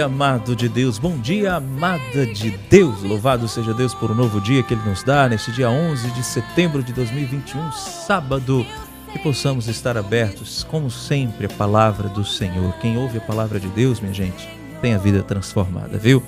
dia, 0.00 0.04
amado 0.06 0.56
de 0.56 0.68
Deus. 0.68 0.98
Bom 0.98 1.18
dia, 1.18 1.56
amada 1.56 2.26
de 2.26 2.50
Deus. 2.70 3.02
Louvado 3.02 3.46
seja 3.46 3.74
Deus 3.74 3.92
por 3.92 4.10
um 4.10 4.14
novo 4.14 4.40
dia 4.40 4.62
que 4.62 4.72
Ele 4.72 4.82
nos 4.88 5.02
dá 5.02 5.28
neste 5.28 5.52
dia 5.52 5.68
11 5.68 6.10
de 6.12 6.22
setembro 6.24 6.82
de 6.82 6.92
2021, 6.92 7.70
sábado. 7.72 8.64
Que 9.12 9.18
possamos 9.18 9.68
estar 9.68 9.98
abertos, 9.98 10.64
como 10.64 10.90
sempre, 10.90 11.46
à 11.46 11.48
palavra 11.50 12.08
do 12.08 12.24
Senhor. 12.24 12.72
Quem 12.80 12.96
ouve 12.96 13.18
a 13.18 13.20
palavra 13.20 13.60
de 13.60 13.68
Deus, 13.68 14.00
minha 14.00 14.14
gente, 14.14 14.48
tem 14.80 14.94
a 14.94 14.98
vida 14.98 15.22
transformada, 15.22 15.98
viu? 15.98 16.22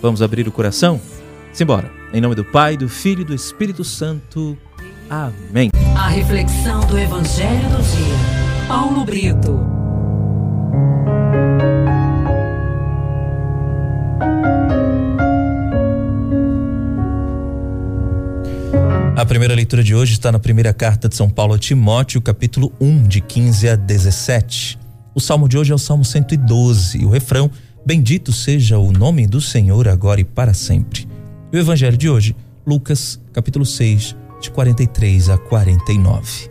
Vamos 0.00 0.22
abrir 0.22 0.48
o 0.48 0.52
coração? 0.52 0.98
Simbora. 1.52 1.90
Em 2.14 2.20
nome 2.22 2.34
do 2.34 2.44
Pai, 2.44 2.78
do 2.78 2.88
Filho 2.88 3.22
e 3.22 3.24
do 3.24 3.34
Espírito 3.34 3.84
Santo. 3.84 4.56
Amém. 5.10 5.70
A 5.96 6.08
reflexão 6.08 6.80
do 6.86 6.98
Evangelho 6.98 7.68
do 7.68 7.82
Dia. 7.82 8.68
Paulo 8.68 9.04
Brito. 9.04 9.77
A 19.18 19.26
primeira 19.26 19.52
leitura 19.52 19.82
de 19.82 19.96
hoje 19.96 20.12
está 20.12 20.30
na 20.30 20.38
primeira 20.38 20.72
carta 20.72 21.08
de 21.08 21.16
São 21.16 21.28
Paulo 21.28 21.52
a 21.52 21.58
Timóteo, 21.58 22.22
capítulo 22.22 22.72
1, 22.80 23.02
de 23.08 23.20
15 23.20 23.68
a 23.70 23.74
17. 23.74 24.78
O 25.12 25.18
salmo 25.18 25.48
de 25.48 25.58
hoje 25.58 25.72
é 25.72 25.74
o 25.74 25.78
Salmo 25.78 26.04
112 26.04 26.98
e 26.98 27.04
o 27.04 27.08
refrão: 27.08 27.50
Bendito 27.84 28.32
seja 28.32 28.78
o 28.78 28.92
nome 28.92 29.26
do 29.26 29.40
Senhor 29.40 29.88
agora 29.88 30.20
e 30.20 30.24
para 30.24 30.54
sempre. 30.54 31.08
E 31.52 31.56
o 31.56 31.58
evangelho 31.58 31.96
de 31.96 32.08
hoje, 32.08 32.36
Lucas, 32.64 33.20
capítulo 33.32 33.66
6, 33.66 34.14
de 34.40 34.52
43 34.52 35.30
a 35.30 35.36
49. 35.36 36.48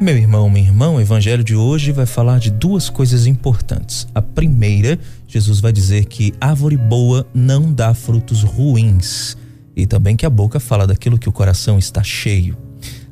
Meu 0.00 0.16
irmão, 0.16 0.50
minha 0.50 0.66
irmã, 0.66 0.90
o 0.90 1.00
evangelho 1.00 1.44
de 1.44 1.54
hoje 1.54 1.92
vai 1.92 2.04
falar 2.04 2.40
de 2.40 2.50
duas 2.50 2.90
coisas 2.90 3.26
importantes. 3.26 4.08
A 4.12 4.20
primeira, 4.20 4.98
Jesus 5.24 5.60
vai 5.60 5.72
dizer 5.72 6.06
que 6.06 6.34
árvore 6.40 6.76
boa 6.76 7.24
não 7.32 7.72
dá 7.72 7.94
frutos 7.94 8.42
ruins 8.42 9.36
e 9.76 9.86
também 9.86 10.16
que 10.16 10.26
a 10.26 10.30
boca 10.30 10.60
fala 10.60 10.86
daquilo 10.86 11.18
que 11.18 11.28
o 11.28 11.32
coração 11.32 11.78
está 11.78 12.02
cheio. 12.02 12.56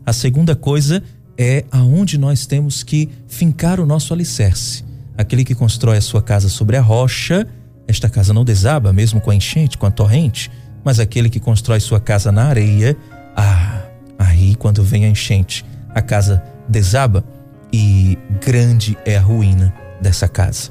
A 0.04 0.12
segunda 0.12 0.56
coisa 0.56 1.02
é 1.36 1.64
aonde 1.70 2.18
nós 2.18 2.46
temos 2.46 2.82
que 2.82 3.08
fincar 3.26 3.78
o 3.78 3.86
nosso 3.86 4.12
alicerce. 4.12 4.84
Aquele 5.16 5.44
que 5.44 5.54
constrói 5.54 5.98
a 5.98 6.00
sua 6.00 6.22
casa 6.22 6.48
sobre 6.48 6.76
a 6.76 6.80
rocha, 6.80 7.46
esta 7.86 8.08
casa 8.08 8.32
não 8.32 8.44
desaba 8.44 8.92
mesmo 8.92 9.20
com 9.20 9.30
a 9.30 9.34
enchente, 9.34 9.78
com 9.78 9.86
a 9.86 9.90
torrente, 9.90 10.50
mas 10.84 10.98
aquele 11.00 11.30
que 11.30 11.40
constrói 11.40 11.80
sua 11.80 12.00
casa 12.00 12.32
na 12.32 12.44
areia, 12.44 12.96
ah, 13.36 13.82
aí 14.18 14.54
quando 14.54 14.82
vem 14.82 15.04
a 15.04 15.08
enchente, 15.08 15.64
a 15.94 16.02
casa 16.02 16.42
desaba 16.68 17.24
e 17.72 18.18
grande 18.44 18.96
é 19.04 19.16
a 19.16 19.20
ruína 19.20 19.74
dessa 20.00 20.28
casa. 20.28 20.70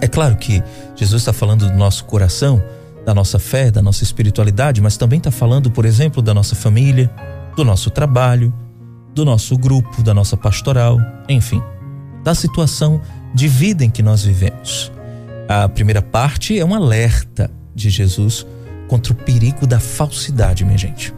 É 0.00 0.06
claro 0.06 0.36
que 0.36 0.62
Jesus 0.94 1.22
está 1.22 1.32
falando 1.32 1.68
do 1.68 1.76
nosso 1.76 2.04
coração, 2.04 2.62
da 3.06 3.14
nossa 3.14 3.38
fé, 3.38 3.70
da 3.70 3.80
nossa 3.80 4.02
espiritualidade, 4.02 4.80
mas 4.80 4.96
também 4.96 5.18
está 5.18 5.30
falando, 5.30 5.70
por 5.70 5.84
exemplo, 5.84 6.20
da 6.20 6.34
nossa 6.34 6.56
família, 6.56 7.08
do 7.56 7.64
nosso 7.64 7.88
trabalho, 7.88 8.52
do 9.14 9.24
nosso 9.24 9.56
grupo, 9.56 10.02
da 10.02 10.12
nossa 10.12 10.36
pastoral, 10.36 10.98
enfim, 11.28 11.62
da 12.24 12.34
situação 12.34 13.00
de 13.32 13.46
vida 13.46 13.84
em 13.84 13.90
que 13.90 14.02
nós 14.02 14.24
vivemos. 14.24 14.90
A 15.48 15.68
primeira 15.68 16.02
parte 16.02 16.58
é 16.58 16.64
um 16.64 16.74
alerta 16.74 17.48
de 17.72 17.90
Jesus 17.90 18.44
contra 18.88 19.12
o 19.12 19.16
perigo 19.16 19.68
da 19.68 19.78
falsidade, 19.78 20.64
minha 20.64 20.76
gente. 20.76 21.14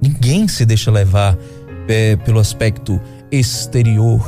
Ninguém 0.00 0.46
se 0.46 0.64
deixa 0.64 0.92
levar 0.92 1.36
é, 1.88 2.14
pelo 2.14 2.38
aspecto 2.38 3.00
exterior, 3.32 4.22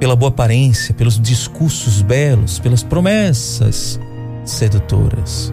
pela 0.00 0.16
boa 0.16 0.30
aparência, 0.30 0.94
pelos 0.94 1.20
discursos 1.20 2.00
belos, 2.00 2.58
pelas 2.58 2.82
promessas 2.82 4.00
sedutoras. 4.46 5.52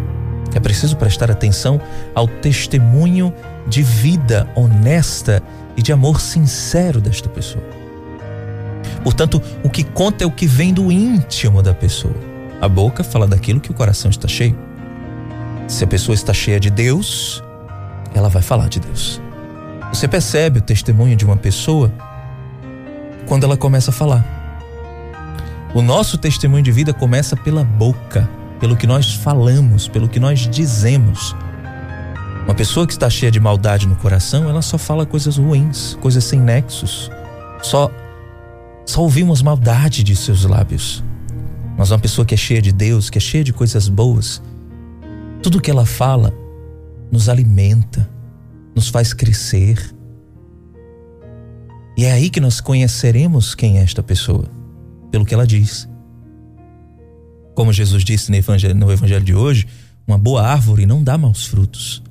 É 0.55 0.59
preciso 0.59 0.95
prestar 0.95 1.31
atenção 1.31 1.81
ao 2.13 2.27
testemunho 2.27 3.33
de 3.67 3.81
vida 3.81 4.47
honesta 4.55 5.41
e 5.75 5.81
de 5.81 5.91
amor 5.91 6.21
sincero 6.21 7.01
desta 7.01 7.27
pessoa. 7.27 7.63
Portanto, 9.03 9.41
o 9.63 9.69
que 9.69 9.83
conta 9.83 10.23
é 10.23 10.27
o 10.27 10.31
que 10.31 10.45
vem 10.45 10.73
do 10.73 10.91
íntimo 10.91 11.61
da 11.61 11.73
pessoa. 11.73 12.15
A 12.61 12.69
boca 12.69 13.03
fala 13.03 13.27
daquilo 13.27 13.59
que 13.59 13.71
o 13.71 13.73
coração 13.73 14.11
está 14.11 14.27
cheio. 14.27 14.57
Se 15.67 15.83
a 15.83 15.87
pessoa 15.87 16.13
está 16.13 16.33
cheia 16.33 16.59
de 16.59 16.69
Deus, 16.69 17.43
ela 18.13 18.29
vai 18.29 18.41
falar 18.41 18.69
de 18.69 18.79
Deus. 18.79 19.19
Você 19.91 20.07
percebe 20.07 20.59
o 20.59 20.61
testemunho 20.61 21.15
de 21.15 21.25
uma 21.25 21.35
pessoa 21.35 21.91
quando 23.27 23.43
ela 23.43 23.57
começa 23.57 23.91
a 23.91 23.93
falar. 23.93 24.23
O 25.73 25.81
nosso 25.81 26.17
testemunho 26.17 26.63
de 26.63 26.71
vida 26.71 26.93
começa 26.93 27.35
pela 27.35 27.63
boca 27.63 28.29
pelo 28.63 28.77
que 28.77 28.87
nós 28.87 29.13
falamos, 29.13 29.89
pelo 29.89 30.07
que 30.07 30.21
nós 30.21 30.47
dizemos. 30.47 31.35
Uma 32.45 32.55
pessoa 32.55 32.87
que 32.87 32.93
está 32.93 33.09
cheia 33.09 33.29
de 33.29 33.37
maldade 33.37 33.85
no 33.85 33.97
coração, 33.97 34.49
ela 34.49 34.61
só 34.61 34.77
fala 34.77 35.05
coisas 35.05 35.35
ruins, 35.35 35.97
coisas 35.99 36.23
sem 36.23 36.39
nexos. 36.39 37.11
Só 37.61 37.91
só 38.85 39.01
ouvimos 39.01 39.41
maldade 39.41 40.01
de 40.01 40.15
seus 40.15 40.45
lábios. 40.45 41.03
Mas 41.77 41.91
uma 41.91 41.99
pessoa 41.99 42.25
que 42.25 42.33
é 42.33 42.37
cheia 42.37 42.61
de 42.61 42.71
Deus, 42.71 43.09
que 43.09 43.17
é 43.17 43.21
cheia 43.21 43.43
de 43.43 43.51
coisas 43.51 43.89
boas, 43.89 44.41
tudo 45.41 45.59
que 45.59 45.69
ela 45.69 45.85
fala 45.85 46.33
nos 47.11 47.27
alimenta, 47.27 48.09
nos 48.73 48.87
faz 48.87 49.13
crescer. 49.13 49.93
E 51.97 52.05
é 52.05 52.13
aí 52.13 52.29
que 52.29 52.39
nós 52.39 52.61
conheceremos 52.61 53.55
quem 53.55 53.79
é 53.79 53.83
esta 53.83 54.01
pessoa, 54.01 54.45
pelo 55.11 55.25
que 55.25 55.33
ela 55.33 55.45
diz. 55.45 55.85
Como 57.53 57.71
Jesus 57.71 58.03
disse 58.03 58.31
no 58.31 58.37
evangelho, 58.37 58.75
no 58.75 58.91
evangelho 58.91 59.23
de 59.23 59.35
hoje, 59.35 59.67
uma 60.07 60.17
boa 60.17 60.43
árvore 60.43 60.85
não 60.85 61.03
dá 61.03 61.17
maus 61.17 61.45
frutos. 61.45 62.01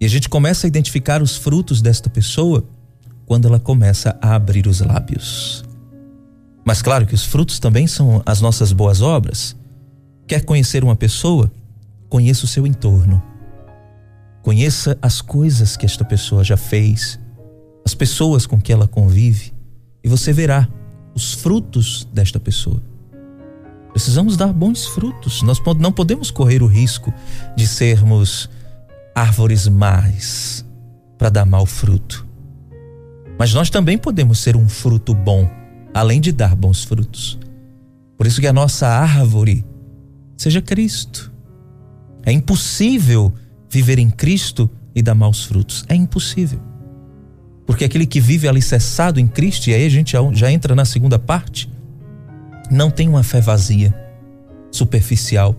E 0.00 0.04
a 0.04 0.08
gente 0.08 0.28
começa 0.28 0.66
a 0.66 0.68
identificar 0.68 1.22
os 1.22 1.36
frutos 1.36 1.80
desta 1.80 2.08
pessoa 2.08 2.64
quando 3.24 3.48
ela 3.48 3.58
começa 3.58 4.16
a 4.22 4.34
abrir 4.34 4.66
os 4.66 4.80
lábios. 4.80 5.64
Mas 6.64 6.82
claro 6.82 7.06
que 7.06 7.14
os 7.14 7.24
frutos 7.24 7.58
também 7.58 7.86
são 7.86 8.22
as 8.24 8.40
nossas 8.40 8.72
boas 8.72 9.00
obras. 9.00 9.56
Quer 10.26 10.44
conhecer 10.44 10.84
uma 10.84 10.96
pessoa? 10.96 11.50
Conheça 12.08 12.44
o 12.44 12.48
seu 12.48 12.66
entorno. 12.66 13.22
Conheça 14.42 14.96
as 15.02 15.20
coisas 15.20 15.76
que 15.76 15.84
esta 15.86 16.04
pessoa 16.04 16.44
já 16.44 16.56
fez, 16.56 17.18
as 17.84 17.94
pessoas 17.94 18.46
com 18.46 18.60
que 18.60 18.72
ela 18.72 18.86
convive, 18.86 19.52
e 20.04 20.08
você 20.08 20.32
verá 20.32 20.68
os 21.14 21.32
frutos 21.32 22.06
desta 22.12 22.38
pessoa. 22.38 22.80
Precisamos 23.96 24.36
dar 24.36 24.52
bons 24.52 24.84
frutos. 24.84 25.40
Nós 25.40 25.58
não 25.78 25.90
podemos 25.90 26.30
correr 26.30 26.62
o 26.62 26.66
risco 26.66 27.14
de 27.56 27.66
sermos 27.66 28.46
árvores 29.14 29.66
más 29.68 30.66
para 31.16 31.30
dar 31.30 31.46
mau 31.46 31.64
fruto. 31.64 32.26
Mas 33.38 33.54
nós 33.54 33.70
também 33.70 33.96
podemos 33.96 34.38
ser 34.38 34.54
um 34.54 34.68
fruto 34.68 35.14
bom, 35.14 35.48
além 35.94 36.20
de 36.20 36.30
dar 36.30 36.54
bons 36.54 36.84
frutos. 36.84 37.38
Por 38.18 38.26
isso 38.26 38.38
que 38.38 38.46
a 38.46 38.52
nossa 38.52 38.86
árvore 38.86 39.64
seja 40.36 40.60
Cristo. 40.60 41.32
É 42.22 42.30
impossível 42.30 43.32
viver 43.70 43.98
em 43.98 44.10
Cristo 44.10 44.68
e 44.94 45.00
dar 45.00 45.14
maus 45.14 45.42
frutos. 45.42 45.86
É 45.88 45.94
impossível. 45.94 46.60
Porque 47.64 47.86
aquele 47.86 48.04
que 48.04 48.20
vive 48.20 48.46
alicerçado 48.46 49.18
em 49.18 49.26
Cristo, 49.26 49.70
e 49.70 49.74
aí 49.74 49.86
a 49.86 49.90
gente 49.90 50.12
já 50.34 50.52
entra 50.52 50.74
na 50.74 50.84
segunda 50.84 51.18
parte, 51.18 51.74
não 52.70 52.90
tem 52.90 53.08
uma 53.08 53.22
fé 53.22 53.40
vazia, 53.40 53.94
superficial, 54.70 55.54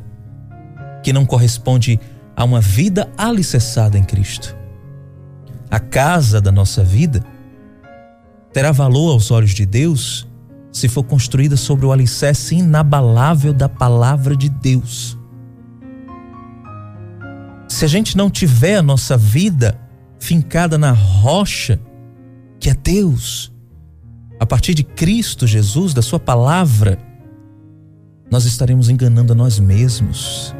que 1.04 1.14
não 1.14 1.26
corresponde 1.26 2.00
a 2.36 2.44
uma 2.44 2.62
vida 2.62 3.10
alicerçada 3.18 3.98
em 3.98 4.04
Cristo. 4.04 4.56
A 5.70 5.80
casa 5.80 6.40
da 6.40 6.52
nossa 6.52 6.84
vida 6.84 7.24
terá 8.54 8.72
valor 8.72 9.12
aos 9.12 9.32
olhos 9.32 9.52
de 9.52 9.66
Deus 9.66 10.28
se 10.72 10.88
for 10.88 11.04
construída 11.04 11.58
sobre 11.58 11.86
o 11.86 11.92
alicerce 11.92 12.56
inabalável 12.56 13.52
da 13.52 13.68
palavra 13.68 14.36
de 14.36 14.50
Deus. 14.50 15.18
Se 17.68 17.84
a 17.84 17.88
gente 17.88 18.16
não 18.16 18.30
tiver 18.30 18.76
a 18.76 18.84
nossa 18.84 19.18
vida 19.18 19.80
fincada 20.20 20.78
na 20.78 20.92
rocha, 20.92 21.80
que 22.60 22.70
é 22.70 22.74
Deus, 22.74 23.52
a 24.40 24.46
partir 24.46 24.74
de 24.74 24.84
Cristo 24.84 25.48
Jesus, 25.48 25.94
da 25.94 26.02
Sua 26.02 26.20
palavra, 26.20 27.00
nós 28.30 28.46
estaremos 28.46 28.90
enganando 28.90 29.34
a 29.34 29.36
nós 29.36 29.58
mesmos 29.60 30.54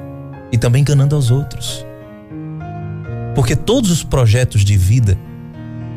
e 0.52 0.58
também 0.58 0.82
enganando 0.82 1.16
aos 1.16 1.30
outros. 1.30 1.86
Porque 3.36 3.56
todos 3.56 3.92
os 3.92 4.04
projetos 4.04 4.66
de 4.66 4.76
vida 4.76 5.18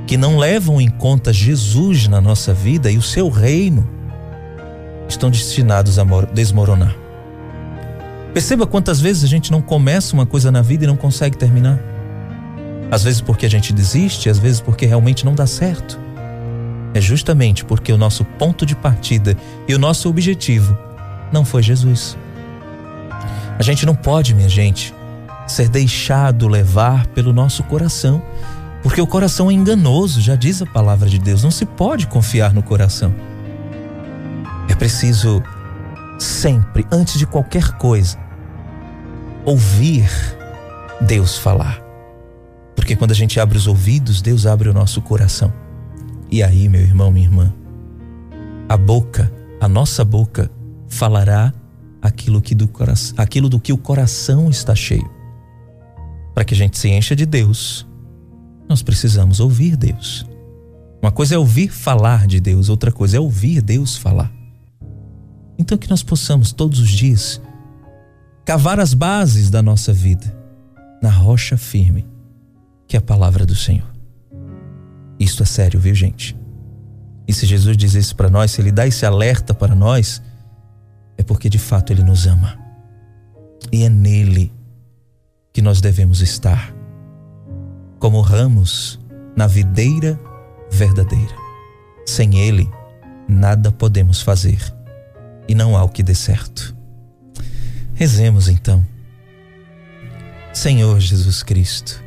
que 0.07 0.17
não 0.17 0.37
levam 0.37 0.81
em 0.81 0.91
conta 0.91 1.33
Jesus 1.33 2.07
na 2.07 2.21
nossa 2.21 2.53
vida 2.53 2.91
e 2.91 2.99
o 2.99 3.03
seu 3.03 3.29
reino 3.31 3.89
estão 5.09 5.31
destinados 5.31 5.99
a 5.99 6.05
desmoronar. 6.35 6.95
Perceba 8.35 8.67
quantas 8.67 9.01
vezes 9.01 9.25
a 9.25 9.27
gente 9.27 9.51
não 9.51 9.63
começa 9.63 10.15
uma 10.15 10.27
coisa 10.27 10.53
na 10.53 10.63
vida 10.63 10.85
e 10.85 10.87
não 10.87 10.97
consegue 10.97 11.37
terminar. 11.37 11.81
Às 12.91 13.05
vezes 13.05 13.21
porque 13.21 13.47
a 13.47 13.51
gente 13.51 13.73
desiste, 13.73 14.29
às 14.29 14.39
vezes 14.39 14.61
porque 14.61 14.85
realmente 14.85 15.25
não 15.25 15.35
dá 15.35 15.47
certo 15.47 15.99
é 16.95 17.01
justamente 17.01 17.65
porque 17.65 17.93
o 17.93 17.99
nosso 17.99 18.25
ponto 18.25 18.67
de 18.67 18.75
partida 18.75 19.37
e 19.69 19.75
o 19.75 19.79
nosso 19.79 20.09
objetivo 20.09 20.77
não 21.33 21.45
foi 21.45 21.63
Jesus, 21.63 22.17
A 23.59 23.63
gente 23.63 23.85
não 23.85 23.95
pode, 23.95 24.35
minha 24.35 24.49
gente, 24.49 24.95
ser 25.47 25.69
deixado 25.69 26.49
levar 26.49 27.07
pelo 27.09 27.33
nosso 27.33 27.63
coração, 27.65 28.23
porque 28.83 29.01
o 29.01 29.07
coração 29.07 29.51
é 29.51 29.53
enganoso, 29.55 30.21
já 30.21 30.35
diz 30.35 30.63
a 30.63 30.67
palavra 30.67 31.09
de 31.09 31.19
Deus, 31.19 31.45
não 31.45 31.51
se 31.51 31.67
pode 31.67 32.07
confiar 32.07 32.55
no 32.55 32.63
coração. 32.63 33.15
É 34.69 34.75
preciso 34.75 35.43
sempre, 36.19 36.87
antes 36.91 37.19
de 37.19 37.27
qualquer 37.27 37.73
coisa, 37.73 38.19
ouvir 39.45 40.09
Deus 41.01 41.37
falar. 41.37 41.81
Porque 42.75 42.97
quando 42.97 43.11
a 43.11 43.15
gente 43.15 43.39
abre 43.39 43.59
os 43.59 43.67
ouvidos, 43.67 44.23
Deus 44.23 44.47
abre 44.47 44.69
o 44.69 44.73
nosso 44.73 45.03
coração. 45.03 45.53
E 46.33 46.43
aí, 46.43 46.69
meu 46.69 46.81
irmão, 46.81 47.11
minha 47.11 47.27
irmã, 47.27 47.53
a 48.69 48.77
boca, 48.77 49.33
a 49.61 49.69
nossa 49.69 50.05
boca, 50.05 50.49
falará 50.87 51.53
aquilo, 52.01 52.41
que 52.41 52.55
do, 52.55 52.69
coração, 52.69 53.15
aquilo 53.19 53.49
do 53.49 53.59
que 53.59 53.73
o 53.73 53.79
coração 53.79 54.49
está 54.49 54.75
cheio. 54.75 55.11
Para 56.33 56.45
que 56.45 56.55
a 56.55 56.57
gente 56.57 56.79
se 56.79 56.89
encha 56.89 57.17
de 57.17 57.27
Deus, 57.27 57.85
nós 58.69 58.81
precisamos 58.81 59.41
ouvir 59.41 59.77
Deus. 59.77 60.25
Uma 61.03 61.11
coisa 61.11 61.35
é 61.35 61.39
ouvir 61.39 61.69
falar 61.69 62.29
de 62.29 62.39
Deus, 62.39 62.69
outra 62.69 62.93
coisa 62.93 63.17
é 63.17 63.21
ouvir 63.21 63.61
Deus 63.61 63.97
falar. 63.97 64.33
Então 65.59 65.77
que 65.77 65.91
nós 65.91 66.03
possamos 66.03 66.53
todos 66.53 66.79
os 66.79 66.91
dias 66.91 67.41
cavar 68.45 68.79
as 68.79 68.95
bases 68.95 69.51
da 69.51 69.61
nossa 69.61 69.93
vida 69.93 70.33
na 71.03 71.11
rocha 71.11 71.57
firme, 71.57 72.07
que 72.87 72.97
é 72.97 72.99
a 72.99 73.03
palavra 73.03 73.45
do 73.45 73.57
Senhor. 73.57 73.90
Isto 75.21 75.43
é 75.43 75.47
sério, 75.47 75.79
viu, 75.79 75.95
gente? 75.95 76.35
E 77.29 77.33
se 77.33 77.45
Jesus 77.45 77.77
diz 77.77 77.95
isso 77.95 78.17
para 78.17 78.31
nós, 78.31 78.51
se 78.51 78.61
ele 78.61 78.73
dá 78.73 78.87
esse 78.87 79.05
alerta 79.05 79.53
para 79.53 79.75
nós, 79.75 80.23
é 81.19 81.23
porque 81.23 81.51
de 81.51 81.59
fato 81.59 81.93
ele 81.93 82.03
nos 82.03 82.27
ama. 82.27 82.59
E 83.71 83.85
é 83.85 83.89
nele 83.91 84.51
que 85.53 85.61
nós 85.61 85.83
devemos 85.83 86.23
estar, 86.23 86.75
como 87.99 88.23
ramos 88.23 88.99
na 89.37 89.47
videira 89.47 90.19
verdadeira. 90.71 91.35
Sem 92.07 92.39
ele, 92.39 92.69
nada 93.29 93.71
podemos 93.71 94.23
fazer 94.23 94.61
e 95.47 95.55
não 95.55 95.77
há 95.77 95.83
o 95.83 95.89
que 95.89 96.03
dê 96.03 96.15
certo. 96.15 96.75
Rezemos 97.95 98.49
então. 98.49 98.87
Senhor 100.53 100.99
Jesus 100.99 101.43
Cristo, 101.43 102.03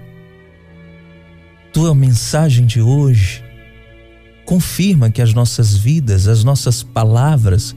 tua 1.73 1.95
mensagem 1.95 2.67
de 2.67 2.79
hoje 2.79 3.43
confirma 4.45 5.09
que 5.09 5.21
as 5.21 5.33
nossas 5.33 5.75
vidas, 5.75 6.27
as 6.27 6.43
nossas 6.43 6.83
palavras 6.83 7.75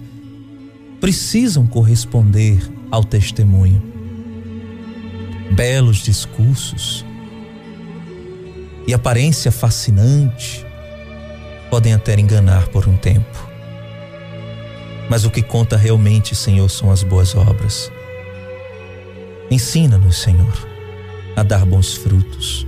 precisam 1.00 1.66
corresponder 1.66 2.60
ao 2.90 3.02
testemunho. 3.02 3.82
Belos 5.52 5.98
discursos 5.98 7.06
e 8.86 8.92
aparência 8.92 9.50
fascinante 9.50 10.64
podem 11.70 11.94
até 11.94 12.20
enganar 12.20 12.68
por 12.68 12.86
um 12.86 12.96
tempo. 12.96 13.48
Mas 15.08 15.24
o 15.24 15.30
que 15.30 15.40
conta 15.40 15.76
realmente, 15.76 16.34
Senhor, 16.34 16.68
são 16.68 16.90
as 16.90 17.02
boas 17.02 17.34
obras. 17.34 17.90
Ensina-nos, 19.50 20.18
Senhor, 20.18 20.68
a 21.34 21.42
dar 21.42 21.64
bons 21.64 21.94
frutos. 21.94 22.66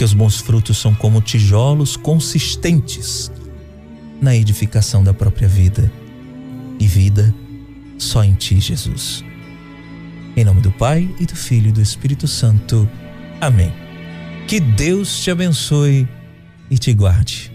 Porque 0.00 0.04
os 0.06 0.14
bons 0.14 0.38
frutos 0.38 0.78
são 0.78 0.94
como 0.94 1.20
tijolos 1.20 1.94
consistentes 1.94 3.30
na 4.18 4.34
edificação 4.34 5.04
da 5.04 5.12
própria 5.12 5.46
vida. 5.46 5.92
E 6.78 6.86
vida 6.86 7.34
só 7.98 8.24
em 8.24 8.32
Ti, 8.32 8.58
Jesus. 8.60 9.22
Em 10.34 10.42
nome 10.42 10.62
do 10.62 10.72
Pai 10.72 11.06
e 11.20 11.26
do 11.26 11.36
Filho 11.36 11.68
e 11.68 11.72
do 11.72 11.82
Espírito 11.82 12.26
Santo. 12.26 12.88
Amém. 13.42 13.70
Que 14.48 14.58
Deus 14.58 15.22
te 15.22 15.30
abençoe 15.30 16.08
e 16.70 16.78
te 16.78 16.94
guarde. 16.94 17.49